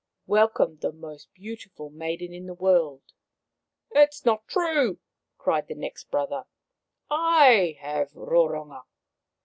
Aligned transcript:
Welcome 0.25 0.77
the 0.77 0.91
most 0.91 1.31
beautiful 1.31 1.91
maiden 1.91 2.33
in 2.33 2.47
the 2.47 2.55
world."" 2.55 3.13
It 3.91 4.09
is 4.15 4.25
not 4.25 4.47
true 4.47 4.93
I" 4.93 4.97
cried 5.43 5.67
the 5.67 5.75
next 5.75 6.05
brother." 6.09 6.45
I 7.47 7.77
have 7.79 8.09
Roronga." 8.13 8.81